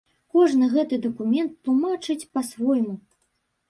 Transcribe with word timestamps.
Кожны 0.37 0.69
гэты 0.77 0.95
дакумент 1.05 1.51
тлумачыць 1.69 2.19
па-свойму. 2.35 3.01